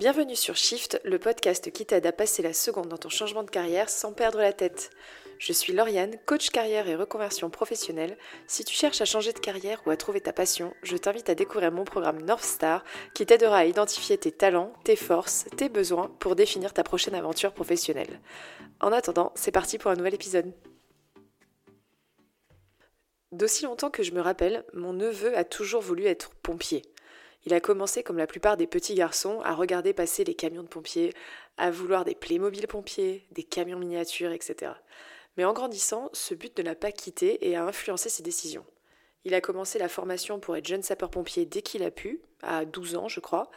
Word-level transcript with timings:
Bienvenue 0.00 0.34
sur 0.34 0.56
Shift, 0.56 0.98
le 1.04 1.18
podcast 1.18 1.70
qui 1.70 1.84
t'aide 1.84 2.06
à 2.06 2.12
passer 2.12 2.40
la 2.40 2.54
seconde 2.54 2.88
dans 2.88 2.96
ton 2.96 3.10
changement 3.10 3.42
de 3.42 3.50
carrière 3.50 3.90
sans 3.90 4.14
perdre 4.14 4.38
la 4.38 4.54
tête. 4.54 4.88
Je 5.38 5.52
suis 5.52 5.74
Lauriane, 5.74 6.16
coach 6.24 6.48
carrière 6.48 6.88
et 6.88 6.96
reconversion 6.96 7.50
professionnelle. 7.50 8.16
Si 8.46 8.64
tu 8.64 8.74
cherches 8.74 9.02
à 9.02 9.04
changer 9.04 9.34
de 9.34 9.38
carrière 9.38 9.82
ou 9.84 9.90
à 9.90 9.98
trouver 9.98 10.22
ta 10.22 10.32
passion, 10.32 10.72
je 10.82 10.96
t'invite 10.96 11.28
à 11.28 11.34
découvrir 11.34 11.70
mon 11.70 11.84
programme 11.84 12.22
North 12.22 12.44
Star 12.44 12.82
qui 13.12 13.26
t'aidera 13.26 13.58
à 13.58 13.64
identifier 13.66 14.16
tes 14.16 14.32
talents, 14.32 14.72
tes 14.84 14.96
forces, 14.96 15.44
tes 15.58 15.68
besoins 15.68 16.10
pour 16.18 16.34
définir 16.34 16.72
ta 16.72 16.82
prochaine 16.82 17.14
aventure 17.14 17.52
professionnelle. 17.52 18.20
En 18.80 18.92
attendant, 18.92 19.32
c'est 19.34 19.52
parti 19.52 19.76
pour 19.76 19.90
un 19.90 19.96
nouvel 19.96 20.14
épisode. 20.14 20.50
D'aussi 23.32 23.64
longtemps 23.64 23.90
que 23.90 24.02
je 24.02 24.12
me 24.12 24.22
rappelle, 24.22 24.64
mon 24.72 24.94
neveu 24.94 25.36
a 25.36 25.44
toujours 25.44 25.82
voulu 25.82 26.06
être 26.06 26.30
pompier. 26.42 26.90
Il 27.44 27.54
a 27.54 27.60
commencé, 27.60 28.02
comme 28.02 28.18
la 28.18 28.26
plupart 28.26 28.56
des 28.56 28.66
petits 28.66 28.94
garçons, 28.94 29.40
à 29.42 29.54
regarder 29.54 29.94
passer 29.94 30.24
les 30.24 30.34
camions 30.34 30.62
de 30.62 30.68
pompiers, 30.68 31.12
à 31.56 31.70
vouloir 31.70 32.04
des 32.04 32.14
Playmobil 32.14 32.66
pompiers, 32.66 33.26
des 33.32 33.44
camions 33.44 33.78
miniatures, 33.78 34.32
etc. 34.32 34.72
Mais 35.36 35.44
en 35.44 35.52
grandissant, 35.52 36.10
ce 36.12 36.34
but 36.34 36.58
ne 36.58 36.64
l'a 36.64 36.74
pas 36.74 36.92
quitté 36.92 37.48
et 37.48 37.56
a 37.56 37.64
influencé 37.64 38.08
ses 38.08 38.22
décisions. 38.22 38.66
Il 39.24 39.34
a 39.34 39.40
commencé 39.40 39.78
la 39.78 39.88
formation 39.88 40.40
pour 40.40 40.56
être 40.56 40.66
jeune 40.66 40.82
sapeur-pompier 40.82 41.44
dès 41.44 41.60
qu'il 41.60 41.82
a 41.82 41.90
pu, 41.90 42.22
à 42.42 42.64
12 42.64 42.96
ans 42.96 43.08
je 43.08 43.20
crois. 43.20 43.50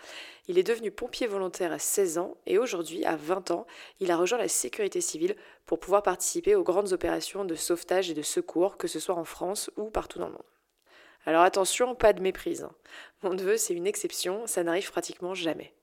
Il 0.48 0.57
est 0.57 0.63
devenu 0.63 0.91
pompier 0.91 1.26
volontaire 1.26 1.71
à 1.71 1.79
16 1.79 2.18
ans 2.18 2.35
et 2.45 2.57
aujourd'hui, 2.57 3.05
à 3.05 3.15
20 3.15 3.52
ans, 3.52 3.65
il 4.02 4.12
a 4.12 4.18
rejoint 4.18 4.38
la 4.38 4.49
sécurité 4.49 4.99
civile 4.99 5.38
pour 5.65 5.79
pouvoir 5.79 6.04
participer 6.04 6.55
aux 6.55 6.63
grandes 6.63 6.91
opérations 6.91 7.45
de 7.45 7.55
sauvetage 7.55 8.09
et 8.09 8.13
de 8.13 8.21
secours, 8.21 8.76
que 8.77 8.90
ce 8.90 8.99
soit 8.99 9.15
en 9.15 9.23
France 9.23 9.71
ou 9.77 9.90
partout 9.90 10.20
dans 10.20 10.27
le 10.27 10.34
monde. 10.34 10.43
Alors 11.26 11.44
attention, 11.44 11.95
pas 11.95 12.13
de 12.13 12.22
méprise. 12.22 12.63
Hein. 12.63 12.72
Mon 13.22 13.34
neveu, 13.34 13.58
c'est 13.58 13.73
une 13.73 13.88
exception, 13.88 14.45
ça 14.48 14.63
n'arrive 14.63 14.91
pratiquement 14.91 15.34
jamais. 15.34 15.73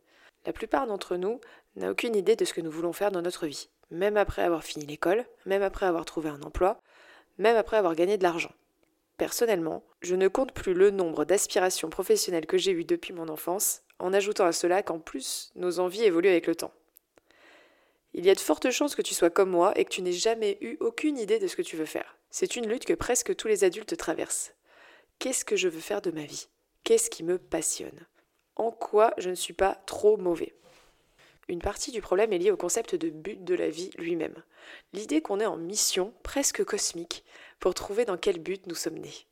La 0.47 0.53
plupart 0.53 0.87
d'entre 0.87 1.16
nous 1.16 1.41
n'a 1.77 1.91
aucune 1.91 2.16
idée 2.16 2.37
de 2.37 2.45
ce 2.45 2.53
que 2.53 2.61
nous 2.61 2.71
voulons 2.71 2.93
faire 2.93 3.10
dans 3.10 3.23
notre 3.23 3.47
vie 3.47 3.69
même 3.91 4.16
après 4.16 4.43
avoir 4.43 4.65
fini 4.65 4.87
l'école, 4.87 5.24
même 5.47 5.63
après 5.63 5.87
avoir 5.87 6.05
trouvé 6.05 6.29
un 6.30 6.43
emploi, 6.43 6.80
même 7.38 7.57
après 7.57 7.77
avoir 7.77 7.95
gagné 7.95 8.16
de 8.19 8.23
l'argent. 8.23 8.52
Personnellement, 9.16 9.85
je 10.01 10.15
ne 10.15 10.29
compte 10.29 10.52
plus 10.52 10.74
le 10.74 10.91
nombre 10.91 11.24
d'aspirations 11.24 11.91
professionnelles 11.91 12.47
que 12.47 12.59
j'ai 12.59 12.73
eues 12.73 12.85
depuis 12.85 13.13
mon 13.13 13.29
enfance, 13.29 13.82
en 13.99 14.13
ajoutant 14.13 14.47
à 14.47 14.52
cela 14.52 14.82
qu'en 14.82 14.99
plus, 14.99 15.52
nos 15.57 15.79
envies 15.79 16.04
évoluent 16.04 16.30
avec 16.30 16.47
le 16.47 16.54
temps. 16.54 16.73
Il 18.15 18.25
y 18.25 18.30
a 18.30 18.35
de 18.35 18.41
fortes 18.41 18.71
chances 18.71 18.95
que 18.95 19.02
tu 19.02 19.15
sois 19.15 19.30
comme 19.30 19.51
moi 19.51 19.73
et 19.77 19.85
que 19.85 19.91
tu 19.91 20.02
n'aies 20.02 20.13
jamais 20.13 20.59
eu 20.60 20.77
aucune 20.80 21.19
idée 21.19 21.38
de 21.38 21.47
ce 21.47 21.54
que 21.54 21.63
tu 21.63 21.77
veux 21.77 21.85
faire. 21.85 22.16
C'est 22.30 22.57
une 22.57 22.66
lutte 22.66 22.87
que 22.87 22.95
presque 22.95 23.37
tous 23.37 23.47
les 23.47 23.63
adultes 23.63 23.97
traversent. 23.97 24.54
Qu'est-ce 25.21 25.45
que 25.45 25.54
je 25.54 25.68
veux 25.68 25.80
faire 25.80 26.01
de 26.01 26.10
ma 26.10 26.24
vie? 26.24 26.49
Qu'est-ce 26.82 27.10
qui 27.10 27.23
me 27.24 27.37
passionne? 27.37 28.07
En 28.57 28.71
quoi 28.71 29.13
je 29.18 29.29
ne 29.29 29.35
suis 29.35 29.52
pas 29.52 29.74
trop 29.85 30.16
mauvais? 30.16 30.54
Une 31.46 31.60
partie 31.60 31.93
du 31.93 32.01
problème 32.01 32.32
est 32.32 32.38
liée 32.38 32.51
au 32.51 32.57
concept 32.57 32.95
de 32.95 33.10
but 33.10 33.45
de 33.45 33.54
la 33.54 33.68
vie 33.68 33.91
lui-même. 33.98 34.43
L'idée 34.95 35.21
qu'on 35.21 35.38
est 35.38 35.45
en 35.45 35.59
mission 35.59 36.15
presque 36.23 36.65
cosmique 36.65 37.23
pour 37.59 37.74
trouver 37.74 38.07
dans 38.07 38.16
quel 38.16 38.38
but 38.38 38.66
nous 38.66 38.74
sommes 38.74 38.96
nés. 38.96 39.26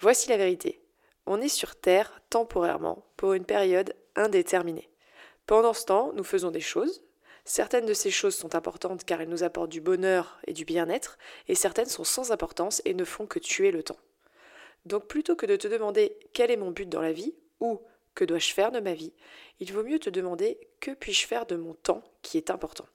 Voici 0.00 0.28
la 0.28 0.36
vérité. 0.36 0.82
On 1.24 1.40
est 1.40 1.48
sur 1.48 1.76
Terre 1.76 2.20
temporairement 2.28 3.06
pour 3.16 3.32
une 3.32 3.46
période 3.46 3.94
indéterminée. 4.16 4.90
Pendant 5.46 5.72
ce 5.72 5.86
temps, 5.86 6.12
nous 6.12 6.24
faisons 6.24 6.50
des 6.50 6.60
choses. 6.60 7.02
Certaines 7.46 7.86
de 7.86 7.94
ces 7.94 8.10
choses 8.10 8.36
sont 8.36 8.54
importantes 8.54 9.04
car 9.04 9.22
elles 9.22 9.30
nous 9.30 9.44
apportent 9.44 9.72
du 9.72 9.80
bonheur 9.80 10.38
et 10.46 10.52
du 10.52 10.66
bien-être, 10.66 11.16
et 11.48 11.54
certaines 11.54 11.86
sont 11.86 12.04
sans 12.04 12.32
importance 12.32 12.82
et 12.84 12.92
ne 12.92 13.04
font 13.04 13.26
que 13.26 13.38
tuer 13.38 13.70
le 13.70 13.82
temps. 13.82 13.96
Donc 14.86 15.08
plutôt 15.08 15.34
que 15.34 15.46
de 15.46 15.56
te 15.56 15.68
demander 15.68 16.16
quel 16.32 16.50
est 16.50 16.56
mon 16.56 16.70
but 16.70 16.88
dans 16.88 17.00
la 17.00 17.12
vie, 17.12 17.34
ou 17.60 17.80
que 18.14 18.24
dois-je 18.24 18.54
faire 18.54 18.70
de 18.70 18.80
ma 18.80 18.94
vie 18.94 19.12
Il 19.60 19.72
vaut 19.72 19.82
mieux 19.82 19.98
te 19.98 20.10
demander 20.10 20.58
que 20.80 20.92
puis-je 20.92 21.26
faire 21.26 21.44
de 21.44 21.56
mon 21.56 21.74
temps 21.74 22.04
qui 22.22 22.38
est 22.38 22.50
important. 22.50 22.86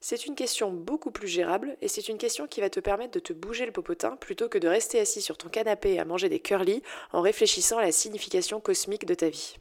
C'est 0.00 0.26
une 0.26 0.34
question 0.34 0.72
beaucoup 0.72 1.12
plus 1.12 1.28
gérable 1.28 1.76
et 1.80 1.86
c'est 1.86 2.08
une 2.08 2.18
question 2.18 2.48
qui 2.48 2.60
va 2.60 2.70
te 2.70 2.80
permettre 2.80 3.12
de 3.12 3.20
te 3.20 3.32
bouger 3.32 3.66
le 3.66 3.72
popotin 3.72 4.16
plutôt 4.16 4.48
que 4.48 4.58
de 4.58 4.66
rester 4.66 4.98
assis 4.98 5.20
sur 5.20 5.36
ton 5.36 5.48
canapé 5.48 6.00
à 6.00 6.04
manger 6.04 6.28
des 6.28 6.40
curly 6.40 6.82
en 7.12 7.20
réfléchissant 7.20 7.78
à 7.78 7.82
la 7.82 7.92
signification 7.92 8.58
cosmique 8.58 9.06
de 9.06 9.14
ta 9.14 9.28
vie. 9.28 9.58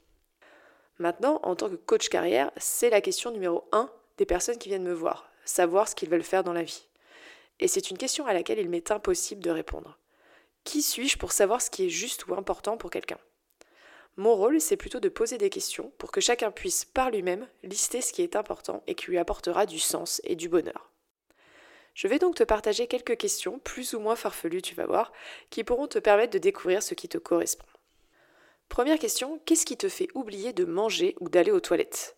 Maintenant, 0.97 1.41
en 1.43 1.55
tant 1.55 1.69
que 1.69 1.75
coach 1.75 2.09
carrière, 2.09 2.51
c'est 2.57 2.89
la 2.89 3.01
question 3.01 3.29
numéro 3.29 3.67
1 3.71 3.89
des 4.17 4.25
personnes 4.25 4.57
qui 4.57 4.69
viennent 4.69 4.83
me 4.83 4.93
voir, 4.93 5.29
savoir 5.45 5.87
ce 5.87 5.95
qu'ils 5.95 6.09
veulent 6.09 6.23
faire 6.23 6.43
dans 6.43 6.53
la 6.53 6.63
vie. 6.63 6.87
Et 7.59 7.67
c'est 7.67 7.91
une 7.91 7.97
question 7.97 8.25
à 8.25 8.33
laquelle 8.33 8.59
il 8.59 8.69
m'est 8.69 8.89
impossible 8.89 9.43
de 9.43 9.51
répondre. 9.51 9.99
Qui 10.63 10.81
suis-je 10.81 11.17
pour 11.17 11.31
savoir 11.31 11.61
ce 11.61 11.69
qui 11.69 11.85
est 11.85 11.89
juste 11.89 12.27
ou 12.27 12.33
important 12.35 12.77
pour 12.77 12.89
quelqu'un? 12.89 13.19
Mon 14.17 14.35
rôle, 14.35 14.59
c'est 14.59 14.77
plutôt 14.77 14.99
de 14.99 15.09
poser 15.09 15.37
des 15.37 15.49
questions 15.49 15.91
pour 15.97 16.11
que 16.11 16.21
chacun 16.21 16.51
puisse 16.51 16.85
par 16.85 17.09
lui-même 17.09 17.47
lister 17.63 18.01
ce 18.01 18.11
qui 18.11 18.21
est 18.21 18.35
important 18.35 18.83
et 18.87 18.95
qui 18.95 19.07
lui 19.07 19.17
apportera 19.17 19.65
du 19.65 19.79
sens 19.79 20.21
et 20.23 20.35
du 20.35 20.49
bonheur. 20.49 20.91
Je 21.93 22.07
vais 22.07 22.19
donc 22.19 22.35
te 22.35 22.43
partager 22.43 22.87
quelques 22.87 23.17
questions, 23.17 23.59
plus 23.59 23.93
ou 23.93 23.99
moins 23.99 24.15
farfelues, 24.15 24.61
tu 24.61 24.75
vas 24.75 24.85
voir, 24.85 25.11
qui 25.49 25.63
pourront 25.63 25.87
te 25.87 25.99
permettre 25.99 26.33
de 26.33 26.39
découvrir 26.39 26.83
ce 26.83 26.93
qui 26.93 27.09
te 27.09 27.17
correspond. 27.17 27.65
Première 28.69 28.99
question, 28.99 29.39
qu'est-ce 29.45 29.65
qui 29.65 29.75
te 29.75 29.89
fait 29.89 30.07
oublier 30.13 30.53
de 30.53 30.63
manger 30.63 31.15
ou 31.19 31.27
d'aller 31.27 31.51
aux 31.51 31.59
toilettes? 31.59 32.15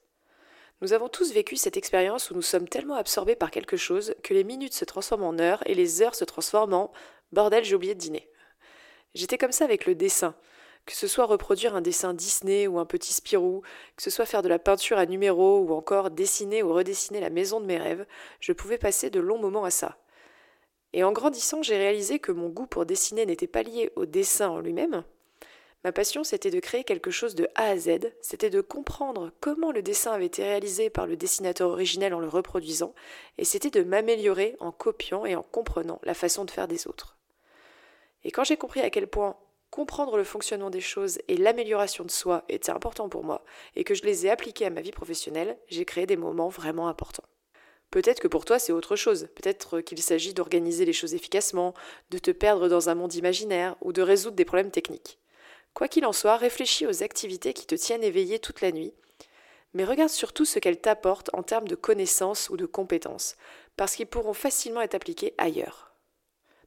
Nous 0.82 0.94
avons 0.94 1.10
tous 1.10 1.32
vécu 1.32 1.56
cette 1.56 1.78
expérience 1.78 2.30
où 2.30 2.36
nous 2.36 2.42
sommes 2.42 2.68
tellement 2.68 2.96
absorbés 2.96 3.36
par 3.36 3.52
quelque 3.52 3.78
chose 3.78 4.16
que 4.22 4.34
les 4.34 4.44
minutes 4.44 4.74
se 4.74 4.86
transforment 4.86 5.24
en 5.24 5.40
heures 5.40 5.64
et 5.66 5.74
les 5.74 6.02
heures 6.02 6.16
se 6.16 6.26
transforment 6.26 6.74
en 6.74 6.92
bordel, 7.32 7.64
j'ai 7.64 7.76
oublié 7.76 7.96
de 7.96 8.00
dîner. 8.00 8.30
J'étais 9.16 9.38
comme 9.38 9.52
ça 9.52 9.66
avec 9.66 9.86
le 9.86 9.96
dessin 9.96 10.36
que 10.86 10.94
ce 10.94 11.08
soit 11.08 11.26
reproduire 11.26 11.76
un 11.76 11.82
dessin 11.82 12.14
Disney 12.14 12.68
ou 12.68 12.78
un 12.80 12.86
petit 12.86 13.14
Spirou, 13.14 13.62
que 13.96 14.04
ce 14.04 14.10
soit 14.10 14.26
faire 14.26 14.42
de 14.42 14.50
la 14.50 14.60
peinture 14.60 14.98
à 14.98 15.06
numéro 15.06 15.60
ou 15.60 15.74
encore 15.74 16.12
dessiner 16.12 16.62
ou 16.64 16.74
redessiner 16.74 17.22
la 17.22 17.30
maison 17.30 17.62
de 17.62 17.66
mes 17.66 17.78
rêves, 17.78 18.06
je 18.40 18.52
pouvais 18.52 18.78
passer 18.78 19.10
de 19.10 19.20
longs 19.20 19.40
moments 19.40 19.64
à 19.64 19.72
ça. 19.72 19.98
Et 20.92 21.04
en 21.04 21.12
grandissant, 21.12 21.64
j'ai 21.64 21.78
réalisé 21.78 22.20
que 22.20 22.32
mon 22.32 22.50
goût 22.50 22.68
pour 22.68 22.86
dessiner 22.86 23.26
n'était 23.26 23.48
pas 23.48 23.64
lié 23.64 23.92
au 23.96 24.06
dessin 24.06 24.50
en 24.50 24.60
lui-même. 24.60 25.04
Ma 25.84 25.92
passion, 25.92 26.24
c'était 26.24 26.52
de 26.52 26.60
créer 26.60 26.84
quelque 26.84 27.12
chose 27.12 27.36
de 27.36 27.48
A 27.56 27.64
à 27.64 27.78
Z, 27.78 28.14
c'était 28.22 28.50
de 28.50 28.62
comprendre 28.62 29.32
comment 29.42 29.72
le 29.72 29.82
dessin 29.82 30.12
avait 30.12 30.28
été 30.28 30.44
réalisé 30.44 30.90
par 30.90 31.08
le 31.08 31.18
dessinateur 31.18 31.70
originel 31.70 32.14
en 32.14 32.20
le 32.20 32.28
reproduisant, 32.28 32.94
et 33.38 33.44
c'était 33.44 33.70
de 33.70 33.84
m'améliorer 33.84 34.56
en 34.60 34.72
copiant 34.72 35.26
et 35.26 35.36
en 35.36 35.44
comprenant 35.44 36.00
la 36.04 36.14
façon 36.14 36.46
de 36.46 36.52
faire 36.52 36.70
des 36.70 36.88
autres. 36.88 37.18
Et 38.24 38.32
quand 38.32 38.44
j'ai 38.44 38.58
compris 38.58 38.82
à 38.82 38.90
quel 38.90 39.08
point 39.08 39.38
comprendre 39.70 40.18
le 40.18 40.24
fonctionnement 40.24 40.70
des 40.70 40.82
choses 40.82 41.18
et 41.28 41.36
l'amélioration 41.36 42.04
de 42.04 42.12
soi 42.12 42.44
était 42.48 42.72
important 42.72 43.10
pour 43.10 43.24
moi 43.24 43.44
et 43.76 43.84
que 43.84 43.96
je 43.96 44.04
les 44.04 44.28
ai 44.28 44.30
appliqués 44.30 44.68
à 44.68 44.70
ma 44.70 44.82
vie 44.82 44.92
professionnelle, 44.92 45.58
j'ai 45.68 45.84
créé 45.84 46.06
des 46.06 46.16
moments 46.16 46.50
vraiment 46.50 46.88
importants. 46.88 47.24
Peut-être 47.90 48.20
que 48.20 48.28
pour 48.28 48.46
toi 48.46 48.60
c'est 48.60 48.72
autre 48.72 48.96
chose, 48.96 49.30
peut-être 49.36 49.82
qu'il 49.82 50.02
s'agit 50.02 50.34
d'organiser 50.34 50.86
les 50.86 50.94
choses 50.94 51.16
efficacement, 51.16 51.74
de 52.12 52.20
te 52.20 52.32
perdre 52.32 52.68
dans 52.70 52.90
un 52.90 52.96
monde 52.96 53.16
imaginaire 53.16 53.76
ou 53.82 53.94
de 53.94 54.02
résoudre 54.02 54.36
des 54.36 54.46
problèmes 54.46 54.72
techniques. 54.72 55.20
Quoi 55.74 55.88
qu'il 55.88 56.06
en 56.06 56.14
soit, 56.14 56.38
réfléchis 56.38 56.86
aux 56.86 57.02
activités 57.02 57.54
qui 57.54 57.66
te 57.66 57.76
tiennent 57.76 58.04
éveillé 58.04 58.38
toute 58.38 58.62
la 58.62 58.72
nuit, 58.72 58.94
mais 59.74 59.86
regarde 59.86 60.12
surtout 60.12 60.46
ce 60.46 60.60
qu'elles 60.60 60.82
t'apportent 60.82 61.32
en 61.34 61.42
termes 61.42 61.68
de 61.68 61.76
connaissances 61.76 62.50
ou 62.50 62.58
de 62.58 62.68
compétences, 62.68 63.36
parce 63.76 63.96
qu'ils 63.96 64.06
pourront 64.06 64.34
facilement 64.34 64.82
être 64.82 64.94
appliqués 64.96 65.34
ailleurs. 65.40 65.93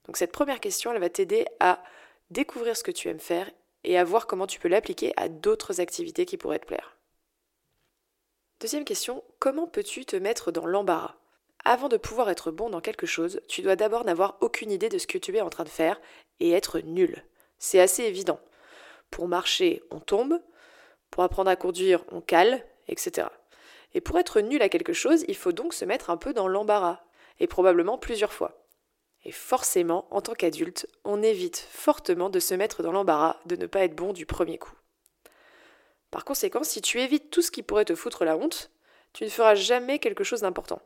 Donc 0.07 0.17
cette 0.17 0.33
première 0.33 0.61
question, 0.61 0.93
elle 0.93 1.01
va 1.01 1.09
t'aider 1.09 1.47
à 1.61 1.83
découvrir 2.31 2.77
ce 2.77 2.83
que 2.83 2.91
tu 2.91 3.09
aimes 3.09 3.21
faire 3.21 3.51
et 3.85 3.99
à 3.99 4.05
voir 4.05 4.27
comment 4.27 4.47
tu 4.47 4.61
peux 4.61 4.69
l'appliquer 4.69 5.13
à 5.17 5.29
d'autres 5.29 5.81
activités 5.81 6.27
qui 6.27 6.37
pourraient 6.37 6.59
te 6.59 6.67
plaire. 6.67 6.97
Deuxième 8.61 8.85
question, 8.85 9.23
comment 9.39 9.67
peux-tu 9.67 10.05
te 10.05 10.17
mettre 10.17 10.51
dans 10.51 10.67
l'embarras? 10.67 11.17
Avant 11.65 11.89
de 11.89 11.97
pouvoir 11.97 12.31
être 12.31 12.51
bon 12.51 12.71
dans 12.71 12.81
quelque 12.81 13.07
chose, 13.07 13.41
tu 13.49 13.61
dois 13.61 13.77
d'abord 13.77 14.05
n'avoir 14.05 14.39
aucune 14.41 14.71
idée 14.71 14.89
de 14.89 14.99
ce 14.99 15.07
que 15.07 15.19
tu 15.19 15.37
es 15.37 15.41
en 15.41 15.51
train 15.51 15.65
de 15.65 15.69
faire 15.69 16.01
et 16.41 16.53
être 16.53 16.79
nul. 16.81 17.25
C'est 17.59 17.81
assez 17.81 18.05
évident. 18.05 18.41
Pour 19.11 19.29
marcher, 19.29 19.83
on 19.91 20.01
tombe, 20.01 20.41
pour 21.11 21.23
apprendre 21.23 21.51
à 21.51 21.57
conduire, 21.57 22.05
on 22.13 22.21
cale, 22.21 22.65
etc. 22.89 23.29
Et 23.95 24.01
pour 24.01 24.19
être 24.19 24.41
nul 24.41 24.63
à 24.63 24.69
quelque 24.69 24.93
chose, 24.93 25.25
il 25.29 25.37
faut 25.37 25.53
donc 25.53 25.75
se 25.75 25.85
mettre 25.85 26.11
un 26.11 26.17
peu 26.17 26.33
dans 26.33 26.49
l'embarras, 26.49 27.01
et 27.41 27.47
probablement 27.47 27.99
plusieurs 27.99 28.33
fois. 28.33 28.66
Et 29.27 29.33
forcément, 29.33 30.07
en 30.13 30.21
tant 30.21 30.35
qu'adulte, 30.35 30.87
on 31.05 31.21
évite 31.21 31.59
fortement 31.59 32.31
de 32.31 32.39
se 32.39 32.55
mettre 32.55 32.85
dans 32.85 32.93
l'embarras 32.93 33.41
de 33.47 33.57
ne 33.57 33.67
pas 33.67 33.81
être 33.81 33.97
bon 33.97 34.13
du 34.13 34.25
premier 34.25 34.57
coup. 34.57 34.73
Par 36.13 36.25
conséquent, 36.25 36.63
si 36.63 36.81
tu 36.81 37.01
évites 37.01 37.29
tout 37.31 37.43
ce 37.43 37.51
qui 37.51 37.65
pourrait 37.65 37.85
te 37.85 37.97
foutre 37.97 38.25
la 38.25 38.37
honte, 38.37 38.71
tu 39.13 39.25
ne 39.25 39.29
feras 39.29 39.57
jamais 39.57 39.99
quelque 39.99 40.23
chose 40.23 40.43
d'important. 40.43 40.81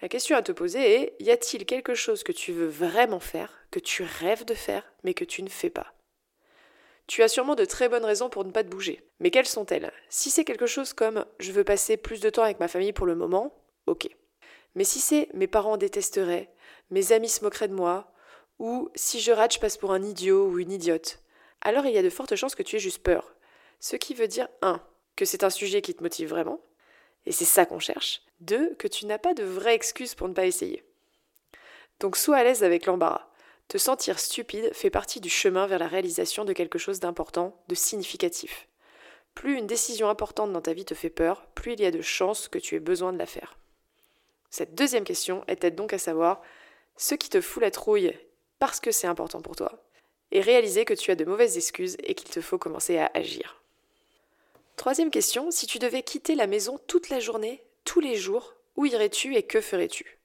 La 0.00 0.08
question 0.08 0.36
à 0.36 0.42
te 0.42 0.50
poser 0.50 0.80
est 0.80 1.16
y 1.20 1.30
a-t-il 1.30 1.64
quelque 1.64 1.94
chose 1.94 2.24
que 2.24 2.32
tu 2.32 2.50
veux 2.50 2.66
vraiment 2.66 3.20
faire, 3.20 3.64
que 3.70 3.78
tu 3.78 4.02
rêves 4.02 4.44
de 4.44 4.54
faire, 4.54 4.92
mais 5.04 5.14
que 5.14 5.24
tu 5.24 5.44
ne 5.44 5.48
fais 5.48 5.70
pas? 5.70 5.94
Tu 7.06 7.22
as 7.22 7.28
sûrement 7.28 7.54
de 7.54 7.64
très 7.64 7.88
bonnes 7.88 8.04
raisons 8.04 8.28
pour 8.28 8.44
ne 8.44 8.50
pas 8.50 8.64
te 8.64 8.70
bouger. 8.70 9.08
Mais 9.20 9.30
quelles 9.30 9.46
sont-elles? 9.46 9.92
Si 10.08 10.30
c'est 10.30 10.44
quelque 10.44 10.66
chose 10.66 10.94
comme 10.94 11.24
je 11.38 11.52
veux 11.52 11.62
passer 11.62 11.96
plus 11.96 12.18
de 12.18 12.28
temps 12.28 12.42
avec 12.42 12.58
ma 12.58 12.66
famille 12.66 12.92
pour 12.92 13.06
le 13.06 13.14
moment, 13.14 13.54
ok. 13.86 14.08
Mais 14.74 14.84
si 14.84 15.00
c'est 15.00 15.28
mes 15.34 15.46
parents 15.46 15.76
détesteraient, 15.76 16.52
mes 16.90 17.12
amis 17.12 17.28
se 17.28 17.44
moqueraient 17.44 17.68
de 17.68 17.74
moi, 17.74 18.12
ou 18.58 18.90
si 18.94 19.20
je 19.20 19.32
rate, 19.32 19.54
je 19.54 19.58
passe 19.58 19.76
pour 19.76 19.92
un 19.92 20.02
idiot 20.02 20.46
ou 20.46 20.58
une 20.58 20.72
idiote, 20.72 21.20
alors 21.60 21.86
il 21.86 21.94
y 21.94 21.98
a 21.98 22.02
de 22.02 22.10
fortes 22.10 22.36
chances 22.36 22.54
que 22.54 22.62
tu 22.62 22.76
aies 22.76 22.80
juste 22.80 23.02
peur. 23.02 23.34
Ce 23.80 23.96
qui 23.96 24.14
veut 24.14 24.28
dire 24.28 24.48
1. 24.62 24.80
Que 25.16 25.24
c'est 25.24 25.44
un 25.44 25.50
sujet 25.50 25.82
qui 25.82 25.94
te 25.94 26.02
motive 26.02 26.30
vraiment, 26.30 26.60
et 27.26 27.32
c'est 27.32 27.44
ça 27.44 27.66
qu'on 27.66 27.78
cherche. 27.78 28.22
Deux, 28.40 28.74
que 28.76 28.88
tu 28.88 29.06
n'as 29.06 29.18
pas 29.18 29.34
de 29.34 29.44
vraie 29.44 29.74
excuse 29.74 30.14
pour 30.14 30.28
ne 30.28 30.34
pas 30.34 30.46
essayer. 30.46 30.84
Donc 32.00 32.16
sois 32.16 32.36
à 32.36 32.44
l'aise 32.44 32.64
avec 32.64 32.86
l'embarras. 32.86 33.28
Te 33.68 33.78
sentir 33.78 34.18
stupide 34.18 34.72
fait 34.72 34.90
partie 34.90 35.20
du 35.20 35.28
chemin 35.28 35.66
vers 35.66 35.78
la 35.78 35.86
réalisation 35.86 36.44
de 36.44 36.52
quelque 36.52 36.78
chose 36.78 37.00
d'important, 37.00 37.62
de 37.68 37.74
significatif. 37.74 38.68
Plus 39.34 39.56
une 39.56 39.66
décision 39.66 40.08
importante 40.08 40.52
dans 40.52 40.60
ta 40.60 40.72
vie 40.72 40.84
te 40.84 40.94
fait 40.94 41.10
peur, 41.10 41.46
plus 41.54 41.72
il 41.74 41.80
y 41.80 41.86
a 41.86 41.90
de 41.90 42.02
chances 42.02 42.48
que 42.48 42.58
tu 42.58 42.74
aies 42.74 42.80
besoin 42.80 43.12
de 43.12 43.18
la 43.18 43.26
faire. 43.26 43.58
Cette 44.52 44.74
deuxième 44.74 45.04
question 45.04 45.44
est 45.48 45.64
donc 45.70 45.94
à 45.94 45.98
savoir 45.98 46.42
ce 46.98 47.14
qui 47.14 47.30
te 47.30 47.40
fout 47.40 47.62
la 47.62 47.70
trouille 47.70 48.12
parce 48.58 48.80
que 48.80 48.92
c'est 48.92 49.06
important 49.06 49.40
pour 49.40 49.56
toi, 49.56 49.82
et 50.30 50.42
réaliser 50.42 50.84
que 50.84 50.92
tu 50.92 51.10
as 51.10 51.14
de 51.14 51.24
mauvaises 51.24 51.56
excuses 51.56 51.96
et 52.04 52.14
qu'il 52.14 52.28
te 52.28 52.42
faut 52.42 52.58
commencer 52.58 52.98
à 52.98 53.10
agir. 53.14 53.62
Troisième 54.76 55.10
question, 55.10 55.50
si 55.50 55.66
tu 55.66 55.78
devais 55.78 56.02
quitter 56.02 56.34
la 56.34 56.46
maison 56.46 56.78
toute 56.86 57.08
la 57.08 57.18
journée, 57.18 57.64
tous 57.84 58.00
les 58.00 58.14
jours, 58.14 58.54
où 58.76 58.84
irais-tu 58.84 59.34
et 59.36 59.42
que 59.42 59.62
ferais-tu? 59.62 60.18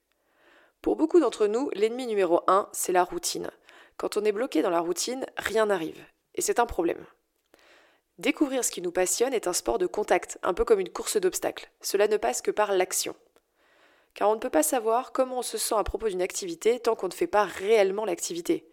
Pour 0.81 0.97
beaucoup 0.97 1.21
d'entre 1.21 1.47
nous, 1.47 1.69
l'ennemi 1.73 2.05
numéro 2.05 2.41
un, 2.47 2.67
c'est 2.73 2.91
la 2.91 3.05
routine. 3.05 3.49
Quand 3.95 4.17
on 4.17 4.25
est 4.25 4.33
bloqué 4.33 4.61
dans 4.61 4.69
la 4.69 4.81
routine, 4.81 5.25
rien 5.37 5.67
n'arrive, 5.67 6.03
et 6.35 6.41
c'est 6.41 6.59
un 6.59 6.65
problème. 6.65 7.05
Découvrir 8.17 8.65
ce 8.65 8.71
qui 8.71 8.81
nous 8.81 8.91
passionne 8.91 9.33
est 9.33 9.47
un 9.47 9.53
sport 9.53 9.77
de 9.77 9.87
contact, 9.87 10.37
un 10.43 10.53
peu 10.53 10.65
comme 10.65 10.81
une 10.81 10.91
course 10.91 11.15
d'obstacles. 11.15 11.69
Cela 11.79 12.09
ne 12.09 12.17
passe 12.17 12.41
que 12.41 12.51
par 12.51 12.73
l'action. 12.73 13.15
Car 14.17 14.31
on 14.31 14.33
ne 14.33 14.39
peut 14.39 14.49
pas 14.49 14.63
savoir 14.63 15.11
comment 15.11 15.37
on 15.37 15.43
se 15.43 15.59
sent 15.59 15.75
à 15.77 15.83
propos 15.83 16.09
d'une 16.09 16.23
activité 16.23 16.79
tant 16.79 16.95
qu'on 16.95 17.07
ne 17.07 17.13
fait 17.13 17.27
pas 17.27 17.45
réellement 17.45 18.03
l'activité. 18.03 18.67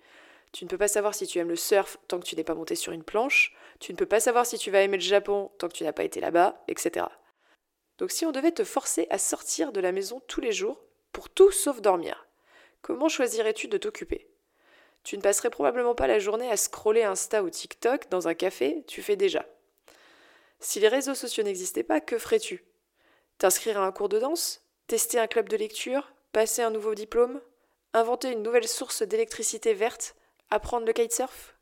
Tu 0.52 0.64
ne 0.64 0.70
peux 0.70 0.78
pas 0.78 0.88
savoir 0.88 1.14
si 1.14 1.26
tu 1.26 1.38
aimes 1.38 1.50
le 1.50 1.56
surf 1.56 1.98
tant 2.08 2.18
que 2.18 2.24
tu 2.24 2.34
n'es 2.34 2.44
pas 2.44 2.54
monté 2.54 2.74
sur 2.74 2.92
une 2.94 3.04
planche, 3.04 3.54
tu 3.78 3.92
ne 3.92 3.98
peux 3.98 4.06
pas 4.06 4.20
savoir 4.20 4.46
si 4.46 4.56
tu 4.56 4.70
vas 4.70 4.80
aimer 4.80 4.96
le 4.96 5.02
Japon 5.02 5.50
tant 5.58 5.68
que 5.68 5.74
tu 5.74 5.84
n'as 5.84 5.92
pas 5.92 6.04
été 6.04 6.18
là-bas, 6.18 6.64
etc. 6.66 7.04
Donc 7.98 8.10
si 8.10 8.24
on 8.24 8.32
devait 8.32 8.52
te 8.52 8.64
forcer 8.64 9.06
à 9.10 9.18
sortir 9.18 9.70
de 9.70 9.80
la 9.80 9.92
maison 9.92 10.22
tous 10.28 10.40
les 10.40 10.52
jours, 10.52 10.82
pour 11.12 11.28
tout 11.28 11.50
sauf 11.50 11.82
dormir, 11.82 12.26
comment 12.80 13.10
choisirais-tu 13.10 13.68
de 13.68 13.76
t'occuper? 13.76 14.30
Tu 15.02 15.18
ne 15.18 15.22
passerais 15.22 15.50
probablement 15.50 15.94
pas 15.94 16.06
la 16.06 16.20
journée 16.20 16.50
à 16.50 16.56
scroller 16.56 17.02
Insta 17.02 17.42
ou 17.42 17.50
TikTok 17.50 18.08
dans 18.08 18.28
un 18.28 18.34
café, 18.34 18.82
tu 18.86 19.02
fais 19.02 19.16
déjà. 19.16 19.44
Si 20.58 20.80
les 20.80 20.88
réseaux 20.88 21.14
sociaux 21.14 21.44
n'existaient 21.44 21.82
pas, 21.82 22.00
que 22.00 22.16
ferais-tu? 22.16 22.64
T'inscrire 23.36 23.78
à 23.78 23.84
un 23.84 23.92
cours 23.92 24.08
de 24.08 24.18
danse? 24.18 24.63
Tester 24.86 25.18
un 25.18 25.26
club 25.26 25.48
de 25.48 25.56
lecture 25.56 26.12
Passer 26.32 26.60
un 26.60 26.68
nouveau 26.68 26.94
diplôme 26.94 27.40
Inventer 27.94 28.32
une 28.32 28.42
nouvelle 28.42 28.68
source 28.68 29.02
d'électricité 29.02 29.72
verte 29.72 30.14
Apprendre 30.50 30.84
le 30.84 30.92
kitesurf? 30.92 31.54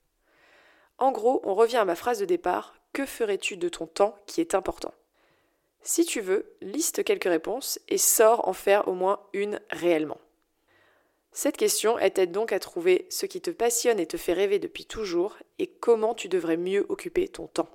En 0.98 1.12
gros, 1.12 1.40
on 1.44 1.54
revient 1.54 1.76
à 1.76 1.84
ma 1.84 1.94
phrase 1.94 2.18
de 2.18 2.24
départ 2.24 2.74
que 2.92 3.06
ferais-tu 3.06 3.56
de 3.56 3.68
ton 3.68 3.86
temps 3.86 4.18
qui 4.26 4.40
est 4.40 4.56
important? 4.56 4.92
Si 5.82 6.04
tu 6.04 6.20
veux, 6.20 6.52
liste 6.60 7.04
quelques 7.04 7.24
réponses 7.24 7.78
et 7.88 7.96
sors 7.96 8.48
en 8.48 8.52
faire 8.52 8.88
au 8.88 8.92
moins 8.92 9.20
une 9.32 9.60
réellement. 9.70 10.18
Cette 11.30 11.56
question 11.56 12.00
est 12.00 12.18
donc 12.26 12.52
à 12.52 12.58
trouver 12.58 13.06
ce 13.08 13.26
qui 13.26 13.40
te 13.40 13.50
passionne 13.50 14.00
et 14.00 14.06
te 14.06 14.16
fait 14.16 14.32
rêver 14.32 14.58
depuis 14.58 14.84
toujours 14.84 15.36
et 15.60 15.68
comment 15.68 16.14
tu 16.14 16.28
devrais 16.28 16.56
mieux 16.56 16.86
occuper 16.88 17.28
ton 17.28 17.46
temps. 17.46 17.70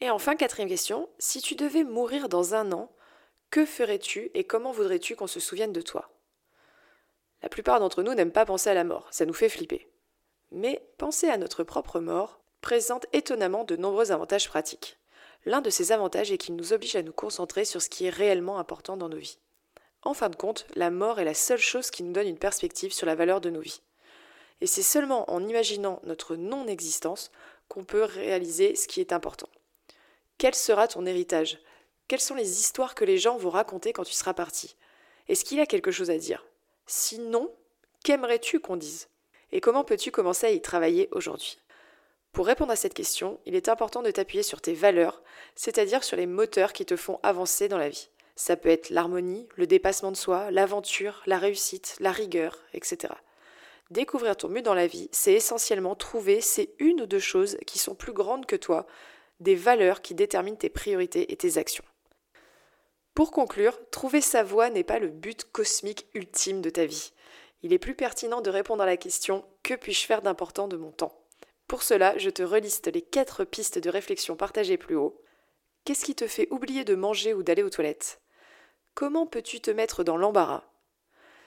Et 0.00 0.10
enfin, 0.10 0.34
quatrième 0.34 0.68
question, 0.68 1.08
si 1.20 1.40
tu 1.40 1.54
devais 1.54 1.84
mourir 1.84 2.28
dans 2.28 2.54
un 2.54 2.72
an, 2.72 2.90
que 3.50 3.66
ferais-tu 3.66 4.30
et 4.34 4.44
comment 4.44 4.72
voudrais-tu 4.72 5.16
qu'on 5.16 5.26
se 5.26 5.40
souvienne 5.40 5.72
de 5.72 5.80
toi? 5.80 6.10
La 7.42 7.48
plupart 7.48 7.80
d'entre 7.80 8.02
nous 8.02 8.14
n'aiment 8.14 8.32
pas 8.32 8.46
penser 8.46 8.70
à 8.70 8.74
la 8.74 8.84
mort, 8.84 9.08
ça 9.10 9.26
nous 9.26 9.32
fait 9.32 9.48
flipper. 9.48 9.88
Mais 10.52 10.84
penser 10.98 11.28
à 11.28 11.38
notre 11.38 11.64
propre 11.64 12.00
mort 12.00 12.40
présente 12.60 13.06
étonnamment 13.12 13.64
de 13.64 13.76
nombreux 13.76 14.12
avantages 14.12 14.48
pratiques. 14.48 14.98
L'un 15.46 15.62
de 15.62 15.70
ces 15.70 15.92
avantages 15.92 16.30
est 16.30 16.38
qu'il 16.38 16.56
nous 16.56 16.72
oblige 16.72 16.96
à 16.96 17.02
nous 17.02 17.12
concentrer 17.12 17.64
sur 17.64 17.80
ce 17.80 17.88
qui 17.88 18.04
est 18.04 18.10
réellement 18.10 18.58
important 18.58 18.96
dans 18.96 19.08
nos 19.08 19.16
vies. 19.16 19.38
En 20.02 20.14
fin 20.14 20.28
de 20.28 20.36
compte, 20.36 20.66
la 20.74 20.90
mort 20.90 21.18
est 21.18 21.24
la 21.24 21.34
seule 21.34 21.58
chose 21.58 21.90
qui 21.90 22.02
nous 22.02 22.12
donne 22.12 22.28
une 22.28 22.38
perspective 22.38 22.92
sur 22.92 23.06
la 23.06 23.14
valeur 23.14 23.40
de 23.40 23.50
nos 23.50 23.60
vies. 23.60 23.80
Et 24.60 24.66
c'est 24.66 24.82
seulement 24.82 25.30
en 25.30 25.46
imaginant 25.46 26.00
notre 26.04 26.36
non-existence 26.36 27.30
qu'on 27.68 27.84
peut 27.84 28.04
réaliser 28.04 28.74
ce 28.76 28.86
qui 28.86 29.00
est 29.00 29.12
important. 29.12 29.48
Quel 30.36 30.54
sera 30.54 30.88
ton 30.88 31.06
héritage? 31.06 31.58
Quelles 32.10 32.18
sont 32.18 32.34
les 32.34 32.58
histoires 32.58 32.96
que 32.96 33.04
les 33.04 33.18
gens 33.18 33.36
vont 33.36 33.50
raconter 33.50 33.92
quand 33.92 34.02
tu 34.02 34.14
seras 34.14 34.34
parti? 34.34 34.74
Est-ce 35.28 35.44
qu'il 35.44 35.60
a 35.60 35.66
quelque 35.66 35.92
chose 35.92 36.10
à 36.10 36.18
dire? 36.18 36.44
Sinon, 36.88 37.54
qu'aimerais-tu 38.02 38.58
qu'on 38.58 38.76
dise? 38.76 39.08
Et 39.52 39.60
comment 39.60 39.84
peux-tu 39.84 40.10
commencer 40.10 40.48
à 40.48 40.50
y 40.50 40.60
travailler 40.60 41.08
aujourd'hui? 41.12 41.60
Pour 42.32 42.46
répondre 42.46 42.72
à 42.72 42.76
cette 42.76 42.94
question, 42.94 43.38
il 43.46 43.54
est 43.54 43.68
important 43.68 44.02
de 44.02 44.10
t'appuyer 44.10 44.42
sur 44.42 44.60
tes 44.60 44.74
valeurs, 44.74 45.22
c'est-à-dire 45.54 46.02
sur 46.02 46.16
les 46.16 46.26
moteurs 46.26 46.72
qui 46.72 46.84
te 46.84 46.96
font 46.96 47.20
avancer 47.22 47.68
dans 47.68 47.78
la 47.78 47.90
vie. 47.90 48.08
Ça 48.34 48.56
peut 48.56 48.70
être 48.70 48.90
l'harmonie, 48.90 49.46
le 49.54 49.68
dépassement 49.68 50.10
de 50.10 50.16
soi, 50.16 50.50
l'aventure, 50.50 51.22
la 51.26 51.38
réussite, 51.38 51.94
la 52.00 52.10
rigueur, 52.10 52.58
etc. 52.74 53.14
Découvrir 53.92 54.36
ton 54.36 54.48
but 54.48 54.62
dans 54.62 54.74
la 54.74 54.88
vie, 54.88 55.08
c'est 55.12 55.34
essentiellement 55.34 55.94
trouver 55.94 56.40
ces 56.40 56.74
une 56.80 57.02
ou 57.02 57.06
deux 57.06 57.20
choses 57.20 57.56
qui 57.68 57.78
sont 57.78 57.94
plus 57.94 58.12
grandes 58.12 58.46
que 58.46 58.56
toi, 58.56 58.88
des 59.38 59.54
valeurs 59.54 60.02
qui 60.02 60.14
déterminent 60.16 60.56
tes 60.56 60.70
priorités 60.70 61.32
et 61.32 61.36
tes 61.36 61.56
actions. 61.56 61.84
Pour 63.14 63.32
conclure, 63.32 63.78
trouver 63.90 64.20
sa 64.20 64.42
voie 64.42 64.70
n'est 64.70 64.84
pas 64.84 64.98
le 64.98 65.08
but 65.08 65.44
cosmique 65.52 66.06
ultime 66.14 66.62
de 66.62 66.70
ta 66.70 66.86
vie. 66.86 67.12
Il 67.62 67.72
est 67.72 67.78
plus 67.78 67.94
pertinent 67.94 68.40
de 68.40 68.50
répondre 68.50 68.82
à 68.82 68.86
la 68.86 68.96
question 68.96 69.44
Que 69.62 69.74
puis-je 69.74 70.06
faire 70.06 70.22
d'important 70.22 70.68
de 70.68 70.76
mon 70.76 70.92
temps? 70.92 71.20
Pour 71.66 71.82
cela, 71.82 72.16
je 72.18 72.30
te 72.30 72.42
reliste 72.42 72.86
les 72.92 73.02
quatre 73.02 73.44
pistes 73.44 73.78
de 73.78 73.90
réflexion 73.90 74.36
partagées 74.36 74.76
plus 74.76 74.96
haut. 74.96 75.20
Qu'est-ce 75.84 76.04
qui 76.04 76.14
te 76.14 76.26
fait 76.26 76.48
oublier 76.50 76.84
de 76.84 76.94
manger 76.94 77.34
ou 77.34 77.42
d'aller 77.42 77.62
aux 77.62 77.70
toilettes? 77.70 78.20
Comment 78.94 79.26
peux-tu 79.26 79.60
te 79.60 79.70
mettre 79.70 80.02
dans 80.02 80.16
l'embarras? 80.16 80.64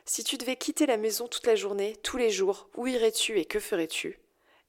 Si 0.05 0.23
tu 0.23 0.37
devais 0.37 0.55
quitter 0.55 0.85
la 0.85 0.97
maison 0.97 1.27
toute 1.27 1.47
la 1.47 1.55
journée, 1.55 1.95
tous 2.03 2.17
les 2.17 2.29
jours, 2.29 2.69
où 2.75 2.87
irais-tu 2.87 3.39
et 3.39 3.45
que 3.45 3.59
ferais-tu? 3.59 4.19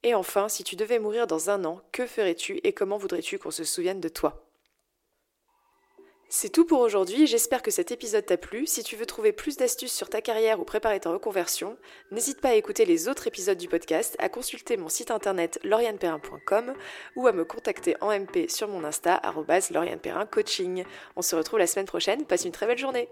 Et 0.03 0.15
enfin, 0.15 0.49
si 0.49 0.65
tu 0.65 0.77
devais 0.77 0.99
mourir 0.99 1.27
dans 1.27 1.51
un 1.51 1.65
an, 1.65 1.81
que 1.93 2.07
ferais-tu 2.07 2.61
et 2.63 2.73
comment 2.73 2.99
voudrais-tu 2.99 3.39
qu'on 3.39 3.51
se 3.51 3.65
souvienne 3.65 4.01
de 4.01 4.09
toi? 4.09 4.44
C'est 6.37 6.49
tout 6.49 6.65
pour 6.65 6.81
aujourd'hui, 6.81 7.29
j'espère 7.29 7.63
que 7.63 7.71
cet 7.71 7.93
épisode 7.93 8.27
t'a 8.27 8.37
plu. 8.37 8.67
Si 8.67 8.83
tu 8.83 8.97
veux 8.97 9.07
trouver 9.07 9.31
plus 9.31 9.57
d'astuces 9.57 9.93
sur 9.93 10.09
ta 10.09 10.21
carrière 10.21 10.59
ou 10.59 10.65
préparer 10.65 10.99
ta 10.99 11.13
reconversion, 11.13 11.77
n'hésite 12.11 12.41
pas 12.41 12.49
à 12.49 12.55
écouter 12.55 12.85
les 12.85 13.07
autres 13.07 13.29
épisodes 13.29 13.57
du 13.57 13.69
podcast, 13.69 14.17
à 14.19 14.29
consulter 14.29 14.77
mon 14.77 14.89
site 14.89 15.13
internet 15.13 15.61
laurianeperrin.com 15.63 16.75
ou 17.15 17.29
à 17.29 17.33
me 17.33 17.45
contacter 17.45 17.95
en 18.01 18.11
MP 18.11 18.49
sur 18.49 18.67
mon 18.67 18.83
Insta, 18.83 19.23
laurianeperrin 19.71 20.27
coaching. 20.27 20.83
On 21.15 21.23
se 21.23 21.37
retrouve 21.37 21.61
la 21.61 21.69
semaine 21.69 21.87
prochaine, 21.87 22.25
passe 22.25 22.45
une 22.45 22.51
très 22.51 22.67
belle 22.67 22.79
journée 22.79 23.09